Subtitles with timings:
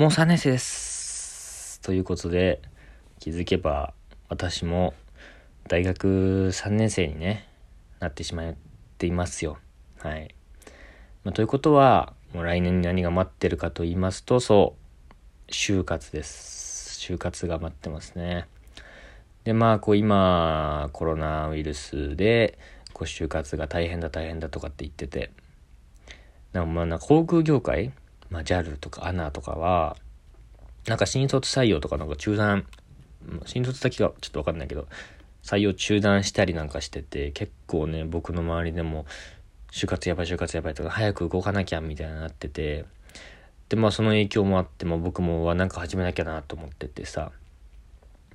[0.00, 2.62] もう3年生ですということで、
[3.18, 3.92] 気づけば
[4.30, 4.94] 私も
[5.68, 7.46] 大学3年生にね、
[7.98, 8.54] なってしまっ
[8.96, 9.58] ていますよ。
[9.98, 10.34] はい。
[11.22, 14.74] まあ、ということは、もう来年に何が待ってるかと言いますと、そ
[15.48, 16.98] う、就活です。
[16.98, 18.46] 就活が待ってますね。
[19.44, 22.58] で、まあ、こう今、コロナウイルスで、
[22.94, 25.30] こう就活が大変だ大変だとかって言ってて、
[26.54, 27.92] なんかまあ航空業界、
[28.30, 29.96] まあ、JAL とか ANA とかは、
[30.86, 32.66] なんか新卒採用とかなんか中断、
[33.44, 34.86] 新卒先がちょっとわかんないけど、
[35.42, 39.06] 採用中断したりなんかしてて、結構ね、僕の周りでも、
[39.72, 42.86] 就活やばい就活やばいとか、早く動かなきゃみたいになってて、
[43.68, 47.32] で、まあその影響もあって、まあ僕もはなんか始めなきゃなと思っててさ、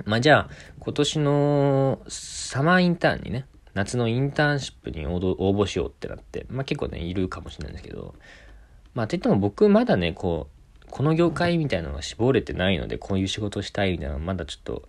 [0.06, 8.16] まあじゃあ、今年のサマーインターンにね、夏のインターンシップに応募しようってなって、まあ結構ね、いるかもしれないんですけど、
[8.96, 14.84] まあって言っても僕まだね、こう、この業界みたいなのが絞れてないので、こういう仕事したいみたいなのはまだちょっと、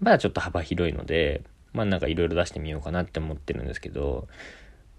[0.00, 4.26] まだちょっと幅広いので、まあなんかいろいろ出してみようかなって思ってるんですけど、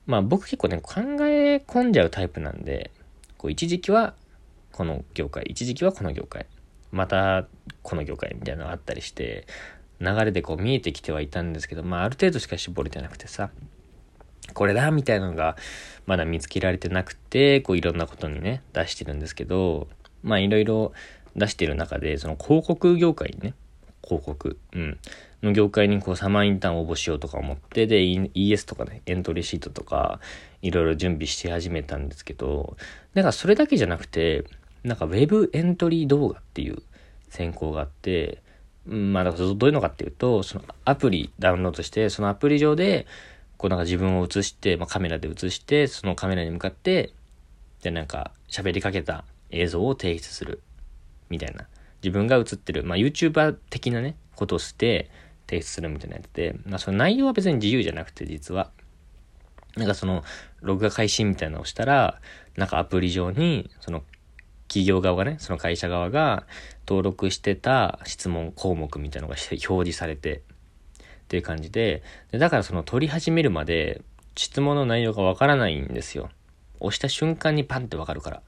[0.05, 2.91] まあ僕結構ね、考え込んじゃうタイプなんで、
[3.37, 4.13] こう一時期は
[4.71, 6.45] この業界、一時期はこの業界、
[6.91, 7.47] また
[7.81, 9.47] この業界みたいなのがあったりして、
[9.99, 13.49] 流れでこう見えてきてはいたんですけど、まあある程度しか絞れてなくてさ、
[14.53, 15.55] これだみたいなのが
[16.05, 19.87] まだ見つけられてなくて、こういろんなことにね、出してるんですけど、
[20.21, 20.93] まあいろいろ
[21.35, 23.53] 出してる中で、その広告業界にね、
[24.03, 24.97] 広告、うん、
[25.41, 30.19] の業界にこうサマーインターン応募しようとか思って、で、ES とかね、エントリーシートとか、
[30.61, 32.77] いろいろ準備し始めたんですけど、
[33.13, 34.45] なんかそれだけじゃなくて、
[34.83, 36.81] なんか Web エントリー動画っていう
[37.29, 38.41] 選考があって、
[38.85, 43.07] まあ、だどういうのかっていうと、そのアプリダウンロードして、そのアプリ上で、
[43.63, 47.13] こうなんか自分を映して、まあ、カメラで映して、そのカメラに向かって、
[47.81, 50.61] で、なんか喋りかけた映像を提出する。
[51.29, 51.65] みたいな。
[52.03, 55.09] 自分が映ってる、まあ、YouTuber 的なね、ことをして
[55.47, 58.69] 提出するみたいなやつで、まあ、その内容は別に自由じゃなくて、実は。
[59.77, 60.25] なんかその、
[60.59, 62.19] 録画開始みたいなのをしたら、
[62.57, 64.03] なんかアプリ上に、その
[64.67, 66.45] 企業側がね、その会社側が
[66.85, 70.41] 登録してた質問項目みたいなのが表示されて、
[71.23, 74.01] っていう感じでで、だからその取り始めるまで
[74.35, 76.29] 質問の内容がわからないんですよ。
[76.79, 78.41] 押した瞬間にパンってわかるから。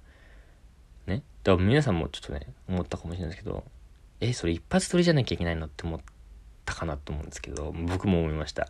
[1.07, 1.23] ね？
[1.43, 3.63] だから皆さんもちょっとね、思ったかもしれないですけど、
[4.19, 5.99] え、それ一発撮りじゃなきゃいけないのって思っ
[6.65, 8.67] たかなと思うんですけど、僕も思いました。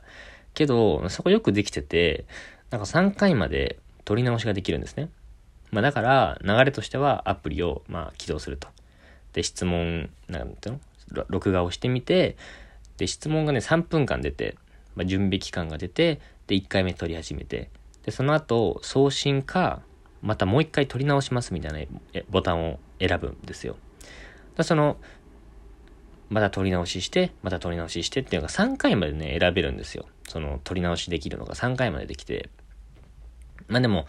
[0.54, 2.26] けど、そこよくできてて、
[2.70, 5.10] なんか3回まで撮り直しができるんですね。
[5.72, 8.68] まあだから、流れとしてはアプリを、まあ起動すると。
[9.34, 10.80] で、質問、なんていう
[11.14, 11.26] の？
[11.30, 12.36] 録画をしてみて、
[12.98, 14.56] で、質問がね、3分間出て、
[14.96, 17.70] まあ、準備期間が出て、で、1回目撮り始めて、
[18.04, 19.82] で、その後、送信か、
[20.22, 23.76] またもう1回撮り直しますみたいなボタンを選ぶんですよ。
[24.56, 24.98] だその、
[26.30, 30.06] また撮り直しして、また撮り直ししてっていうのが3回までね、選べるんですよ。
[30.28, 32.50] その、撮り直しできるのが3回までできて。
[33.68, 34.08] まあでも、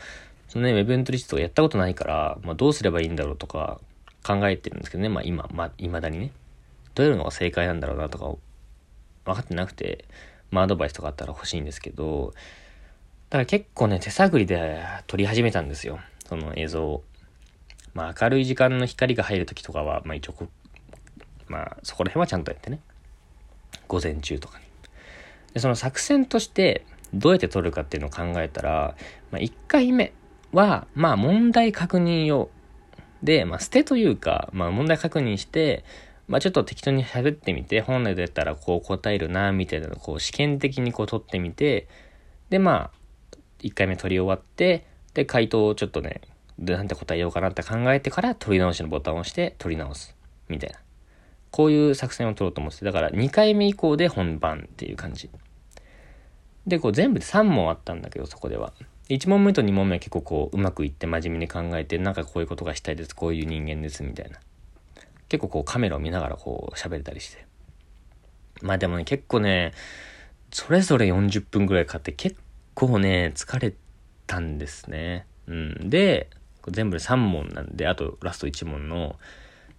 [0.49, 3.81] そのね、ウェブエントリストをやったことないから、まあ、どうすればいいんだろうとか
[4.23, 6.33] 考えてるんですけどね、まあ今、まあ未だにね、
[6.95, 8.35] どういうのが正解なんだろうなとか
[9.27, 10.05] 分かってなくて、
[10.51, 12.33] まあアドバイスとかあったら欲しいんですけど、
[13.31, 15.99] だから結構ね、手探りで撮り始めたんですよ。
[16.29, 17.05] その映像を。
[17.95, 20.35] まあ明るい時間の光が入る時とかは、まあ一応
[21.49, 22.81] まあそこら辺はちゃんとやってね。
[23.89, 24.65] 午前中とかに。
[25.55, 28.97] で、その作戦としてどうやって撮るかっていうのを考えたら、
[29.31, 30.13] まあ1回目、
[30.53, 32.49] は、まあ問題確認用
[33.23, 35.85] で、まあ捨てというか、まあ問題確認して、
[36.29, 41.89] まあちょっと適当に喋ってみて、本来だったらこう答えるな、みたいなのをこう試験的にこう取ってみて、
[42.51, 46.21] でまあ、1回目取り終わって、で回答をちょっとね、
[46.59, 50.17] なんて答えようかなって考えてから取り直しのボタンを押して取り直す。
[50.49, 50.79] みたいな。
[51.51, 55.31] こういう作戦を取ろうと思ってだから2回目以降で本番っていう感じ。
[56.67, 58.73] で、こう全部で3問あったんだけど、そこでは。
[59.09, 64.41] 1問目と2問目は結構こううまくいって真面目に考えてなんかこういうことがしたいですこういう人間ですみたいな
[65.29, 67.47] 結構こうカメラを見ながらこう喋れたりして。
[68.63, 69.73] まあでもね結構ね
[70.51, 72.37] それぞれ40分ぐらいかかって結
[72.75, 73.75] 構ね疲れ
[74.27, 75.27] たんですね。
[75.47, 75.91] うん。
[75.91, 76.31] で
[76.69, 79.17] 全部で3問なんであとラスト1問の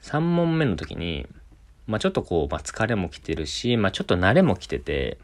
[0.02, 1.28] 3問目の時に
[1.86, 5.18] まあちょっとこう、まあ、疲れも来てるしまあちょっと慣れも来てて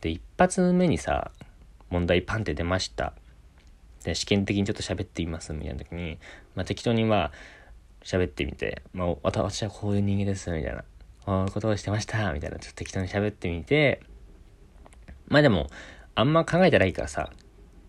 [0.00, 1.30] で一発目にさ
[1.90, 3.12] 問題パンって出ました。
[4.06, 6.18] で、試験的にちょっと喋ってみますみたいな時に、
[6.54, 7.32] まあ適当にまあ
[8.06, 10.84] 喋ってみて、まあ私はこういう人間ですみたいな、
[11.24, 14.00] こういうことをしてましたみたいな、ちょっと適当に喋ってみて、
[15.26, 15.66] まあでも、
[16.14, 17.30] あんま考えてないからさ、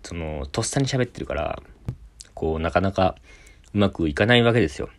[0.01, 1.61] その、とっさに喋ってるから、
[2.33, 3.15] こう、なかなか
[3.73, 4.89] うまくいかないわけですよ。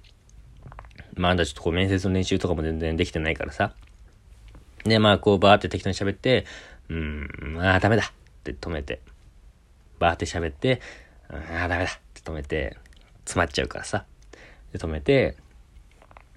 [1.17, 3.75] まあだちょっとこう面接の練習とかも全然できてないからさ。
[4.85, 6.47] で、まあこうバーって適当に喋って、
[6.89, 8.07] うん、ああ、ダメだっ
[8.45, 9.01] て止めて。
[9.99, 10.81] バーって喋って、
[11.29, 12.77] ああ、ダメだって止めて、
[13.25, 14.05] 詰まっちゃうからさ。
[14.73, 15.37] で、止めて、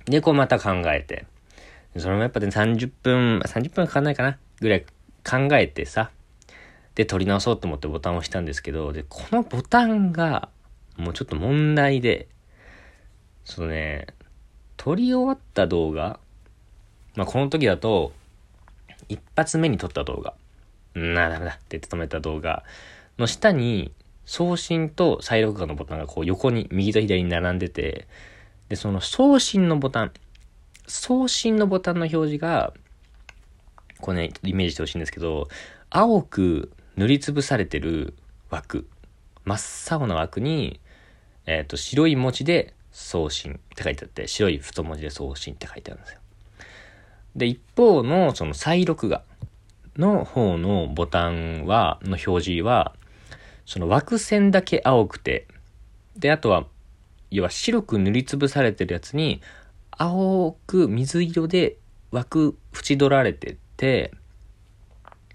[0.05, 1.25] で、こうまた考えて。
[1.97, 4.85] それもやっぱね、30分、30分かかんないかなぐらい
[5.23, 6.11] 考えてさ。
[6.95, 10.49] で、撮り直そうと思ってボタンを押したんですけど、で、このボタンが、
[10.97, 12.27] もうちょっと問題で、
[13.43, 14.07] そのね、
[14.77, 16.19] 撮り終わった動画、
[17.15, 18.13] まあ、この時だと、
[19.09, 20.33] 一発目に撮った動画、
[20.99, 22.63] んな、ダメだって止めた動画
[23.17, 23.91] の下に、
[24.25, 28.07] 送信と再録画のボタンがこう横に、右と左に並んでて、
[28.69, 30.11] で、その送信のボタン、
[30.87, 32.73] 送信のボタンの表示が、
[33.99, 35.47] こうね、イメージしてほしいんですけど、
[35.89, 38.15] 青く塗りつぶされてる
[38.49, 38.87] 枠、
[39.45, 39.55] 真
[39.95, 40.79] っ青な枠に、
[41.45, 46.19] えっ、ー、と、白い文字で送信って書いてあって、白い太文字で送信って書いてあるんですよ。
[47.35, 49.23] で、一方のその再録画
[49.97, 52.95] の方のボタンは、の表示は、
[53.65, 55.47] その枠線だけ青くて、
[56.15, 56.65] で、あとは、
[57.29, 59.41] 要は白く塗りつぶされてるやつに、
[59.91, 61.77] 青く水色で
[62.11, 64.11] 枠縁取られてて、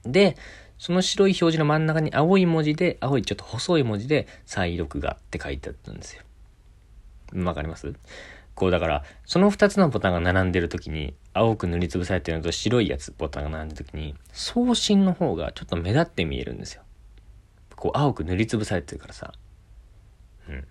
[0.05, 0.37] で、
[0.79, 6.23] その白い表示の真ん中に青い文字で、青いちょっと細い文字で、再録画って書いてあったんですよ。
[7.45, 7.95] わかります？
[8.55, 16.83] こうだから、その2つのボタンが並んでる時に、青く塗りつぶされてるのと白いやつ、ボタンが並んでる時に、送信の方がちょっと目立って見えるんですよ。
[17.77, 19.33] こう、青く塗りつぶされてるからさ。
[20.49, 20.67] うん。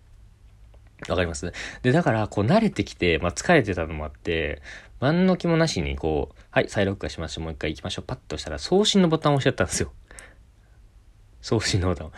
[1.07, 1.51] わかります？
[1.81, 4.61] で、だから、こう慣れてきて、まあ疲れてたのもあって、
[4.99, 9.91] 何の気もなしに、こう、はい、再録画しましょう、もう一回行きましょう、パッとしたら、送信のボタンを押しちゃったんですよ。
[11.41, 12.11] 送信のボタン。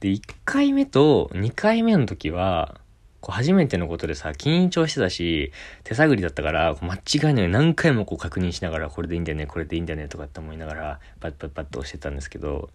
[0.00, 2.80] で、1回目と2回目の時は、
[3.20, 5.52] こう初めてのことでさ、緊張してたし、
[5.82, 12.68] 手探りだったから、間違いない何回もこう確認しながら、これでいいんだよね、これでいいんだよね、とかって思いながら、パッパッパッと押してたんですけど、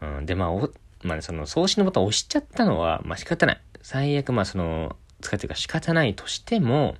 [0.00, 0.68] うん、で、まあ、
[1.04, 3.60] まあ、その送信のボタンを押しちゃったのは、まあ仕方ない。
[3.82, 6.96] 最悪、まあその、使ってるか仕方ないとしても、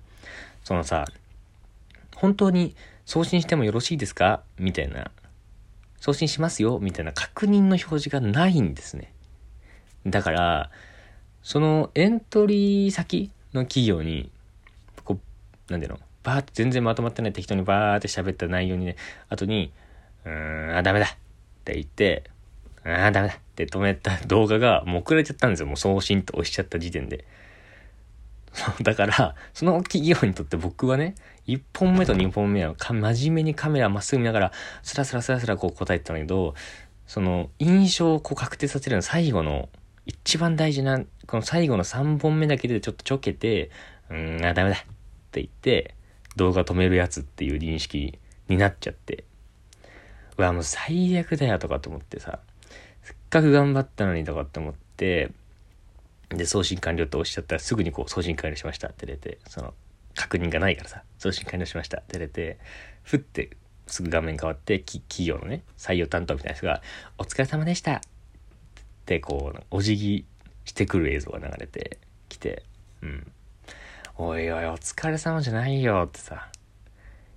[0.63, 1.07] そのさ、
[2.15, 4.43] 本当に送信してもよろしいですか？
[4.59, 5.11] みたいな、
[6.01, 6.79] 送信しますよ？
[6.81, 9.13] みたいな確認の表示がないんですね。
[10.07, 10.71] だから、
[11.43, 14.31] そのエントリー先の企業に、
[15.05, 15.19] こ
[15.69, 15.99] う、なんていうの？
[16.23, 18.97] バーって全然まとまってない適当にバーって喋った内容にね、
[19.29, 19.73] 後に、
[20.25, 21.09] うーん、あ、ダメだっ
[21.65, 22.25] て言って、
[22.85, 25.67] ああ、ダメだって止めた 動画がもう遅れちゃったんですよ。
[25.67, 27.25] もう送信と押しちゃった時点で。
[28.83, 31.15] だから、その企業にとって僕はね、
[31.47, 34.53] 1本目と2本目はか真面目にカメラまっすぐ見ながら、
[34.83, 36.55] スラスラスラスラこう答えてたんだけど、
[37.07, 39.69] その印象をこう確定させるの最後の
[40.07, 43.71] 一番大事な、この最後の3本目だけでちょっとちょけて、
[44.11, 44.81] うーん、あ、ダメだっ
[45.33, 45.95] て言って、
[46.37, 48.19] 動画止めるやつっていう認識
[48.49, 49.25] になっちゃって、
[50.37, 52.41] うわ、もう最悪だよとかと思ってさ、
[53.05, 55.31] せっかく頑張ったのにとかって思って、
[56.31, 59.75] で、送信完了って押しちゃったらすぐにこう送信完了しましたって出て、その、
[60.15, 62.59] 確認がないからさ、送信完了しましたって出て、
[63.03, 63.51] ふって
[63.87, 66.83] すぐ画面変わって、企業のね、採用担当みたいな人が、
[67.19, 68.01] お疲れ様でしたっ
[69.05, 70.25] てこう、お辞儀
[70.65, 71.99] してくる映像が流れて
[72.29, 72.63] きて、
[73.03, 73.33] うん。
[74.17, 76.49] おいおい、お疲れ様じゃないよってさ。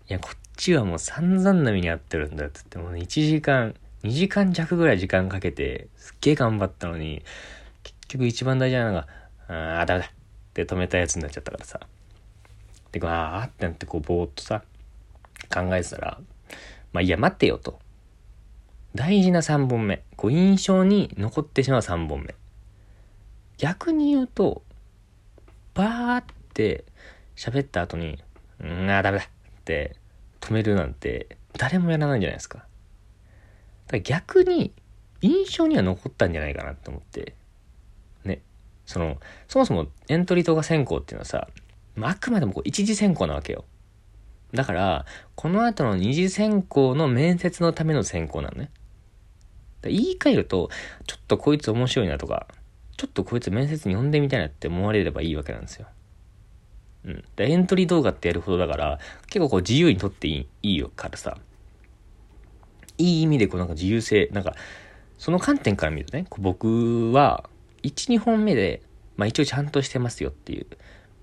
[0.09, 3.75] いや、こっちはもう散々な目に遭ってるんだって言って、もう1時間、
[4.07, 7.23] 2時間弱ぐらい時間かけて、すっげえ頑張ったのに、
[7.83, 9.07] 結局一番大事なのが、
[9.47, 10.09] ああ、ダメだっ
[10.53, 11.79] て止めたやつになっちゃったからさ。
[12.91, 14.63] で、あーってなってこう、ぼーっとさ、
[15.53, 16.19] 考えてたら、
[16.93, 17.79] まあいや、待ってよと。
[18.95, 20.03] 大事な3本目。
[20.15, 22.33] こう印象に残ってしまう3本目。
[23.57, 24.63] 逆に言うと、
[25.73, 26.23] バーっ
[26.53, 26.85] て
[27.35, 28.17] 喋った後に、
[28.59, 29.27] うんあ、ダメだっ
[29.63, 29.95] て
[30.41, 32.65] 止めるなんて誰もやらないんじゃないですか。
[33.87, 34.73] だ逆に
[35.21, 37.35] 印象には残ったんじゃないかなって思って。
[38.23, 38.41] ね。
[38.85, 39.17] その、
[39.47, 41.47] そもそもエントリー動画選考っていうのはさ、
[42.01, 43.65] あくまでもこう一次選考なわけよ。
[44.53, 48.71] だから、この後の二次選考の面接のための選考なのね。
[49.83, 50.69] 言い換えると、
[51.05, 52.47] ちょっとこいつ面白いなとか、
[52.97, 55.87] ちょっとこいつ面接に呼んでみたいなって思われればいいわけなんですよ。
[57.05, 57.23] うん。
[57.37, 61.37] エントリー動画ってやるほどだから、結構こう自由にとっていい、いいよからさ、
[62.97, 64.55] いい意味でこうなんか自由性、なんか、
[65.17, 67.49] その観点から見るとね、僕は、
[67.83, 68.81] 1、2本目で、
[69.15, 70.67] まあ一応ちゃんとしてますよっていう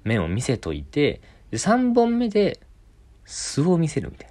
[0.04, 2.60] 面を見せといて、で、3本目で
[3.24, 4.30] 素を見せるみたい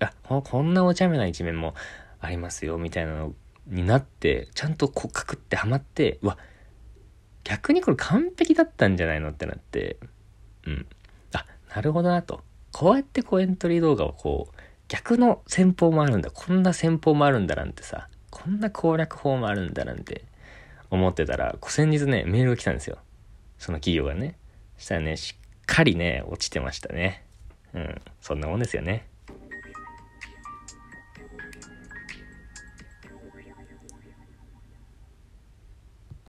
[0.00, 0.12] な。
[0.28, 1.74] あ、こんなお茶目な一面も
[2.20, 3.34] ありますよ、みたいなの
[3.66, 6.38] になって、ちゃんとこう、かくってはまって、うわ、
[7.44, 9.98] 逆にこれ完璧だったんじゃないのってなって、
[10.66, 10.86] うん。
[11.32, 12.42] あ、なるほどなと。
[12.72, 14.59] こうやってこうエントリー動画をこう、
[14.90, 16.32] 逆の戦法もあるんだ。
[16.32, 20.24] こんな戦法もあるんだなんてさ、こんな攻略法もあるんだなんて
[20.90, 22.98] 思ってたら、先日ね、メールが来たんですよ。
[23.56, 24.34] その企業がね。
[24.78, 27.24] したらね、しっかりね、落ちてましたね。
[27.72, 28.00] うん。
[28.20, 29.06] そんなもんですよね。